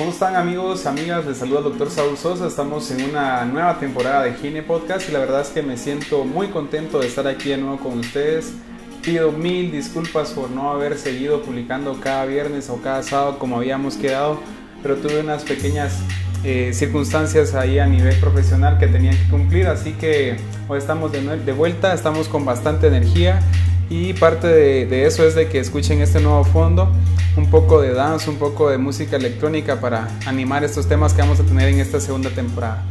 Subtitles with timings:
[0.00, 1.26] ¿Cómo están amigos, amigas?
[1.26, 2.46] Les saluda el doctor Saúl Sosa.
[2.46, 6.24] Estamos en una nueva temporada de Gine Podcast y la verdad es que me siento
[6.24, 8.54] muy contento de estar aquí de nuevo con ustedes.
[9.02, 13.96] Pido mil disculpas por no haber seguido publicando cada viernes o cada sábado como habíamos
[13.96, 14.40] quedado,
[14.82, 15.98] pero tuve unas pequeñas
[16.44, 21.20] eh, circunstancias ahí a nivel profesional que tenían que cumplir, así que hoy estamos de,
[21.20, 23.42] de vuelta, estamos con bastante energía
[23.90, 26.88] y parte de, eso es de que escuchen este nuevo fondo,
[27.36, 31.40] un poco de dance, un poco de música electrónica para animar estos temas que vamos
[31.40, 32.84] a tener en esta segunda temporada.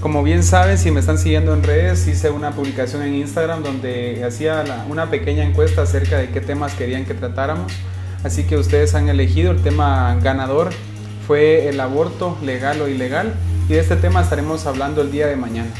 [0.00, 4.22] Como bien saben, si me están siguiendo en redes, hice una publicación en Instagram donde
[4.22, 7.72] hacía una pequeña encuesta acerca de qué temas querían que tratáramos.
[8.22, 10.70] Así que ustedes han elegido el tema ganador,
[11.26, 13.32] fue el aborto legal o ilegal,
[13.66, 15.70] y de este tema estaremos hablando el día de mañana.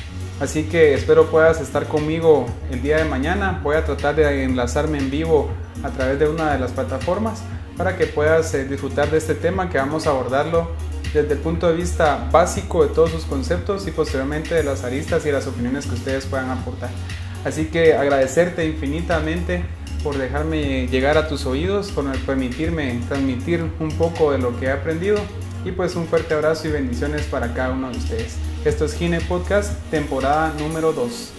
[0.40, 3.60] Así que espero puedas estar conmigo el día de mañana.
[3.62, 5.50] Voy a tratar de enlazarme en vivo
[5.82, 7.42] a través de una de las plataformas
[7.76, 10.70] para que puedas eh, disfrutar de este tema que vamos a abordarlo
[11.12, 15.26] desde el punto de vista básico de todos sus conceptos y posteriormente de las aristas
[15.26, 16.90] y las opiniones que ustedes puedan aportar.
[17.44, 19.64] Así que agradecerte infinitamente
[20.04, 24.70] por dejarme llegar a tus oídos, por permitirme transmitir un poco de lo que he
[24.70, 25.18] aprendido
[25.68, 28.36] y pues un fuerte abrazo y bendiciones para cada uno de ustedes.
[28.64, 31.37] Esto es Gine Podcast, temporada número 2.